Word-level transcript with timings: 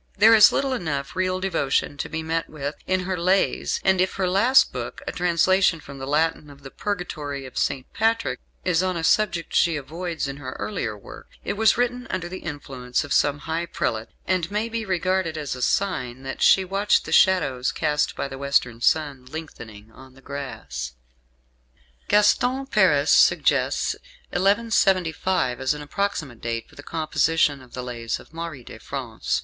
There 0.17 0.33
is 0.33 0.51
little 0.51 0.73
enough 0.73 1.15
real 1.15 1.39
devotion 1.39 1.95
to 1.97 2.09
be 2.09 2.23
met 2.23 2.49
with 2.49 2.73
in 2.87 3.01
her 3.01 3.15
"Lays"; 3.15 3.79
and 3.83 4.01
if 4.01 4.15
her 4.15 4.27
last 4.27 4.73
book 4.73 5.03
a 5.05 5.11
translation 5.11 5.79
from 5.79 5.99
the 5.99 6.07
Latin 6.07 6.49
of 6.49 6.63
the 6.63 6.71
Purgatory 6.71 7.45
of 7.45 7.55
St. 7.55 7.85
Patrick 7.93 8.39
is 8.65 8.81
on 8.81 8.97
a 8.97 9.03
subject 9.03 9.53
she 9.53 9.75
avoids 9.75 10.27
in 10.27 10.37
her 10.37 10.55
earlier 10.57 10.97
work, 10.97 11.27
it 11.43 11.53
was 11.53 11.77
written 11.77 12.07
under 12.09 12.27
the 12.27 12.39
influence 12.39 13.03
of 13.03 13.13
some 13.13 13.41
high 13.45 13.67
prelate, 13.67 14.07
and 14.25 14.49
may 14.49 14.69
be 14.69 14.83
regarded 14.85 15.37
as 15.37 15.55
a 15.55 15.61
sign 15.61 16.23
that 16.23 16.41
she 16.41 16.65
watched 16.65 17.05
the 17.05 17.11
shadows 17.11 17.71
cast 17.71 18.15
by 18.15 18.27
the 18.27 18.39
western 18.39 18.81
sun 18.81 19.25
lengthening 19.27 19.91
on 19.91 20.15
the 20.15 20.19
grass. 20.21 20.93
Gaston 22.07 22.65
Paris 22.65 23.11
suggests 23.11 23.93
1175 24.29 25.59
as 25.61 25.75
an 25.75 25.83
approximate 25.83 26.41
date 26.41 26.67
for 26.67 26.73
the 26.75 26.81
composition 26.81 27.61
of 27.61 27.73
the 27.75 27.83
"Lays" 27.83 28.19
of 28.19 28.33
Marie 28.33 28.63
de 28.63 28.79
France. 28.79 29.39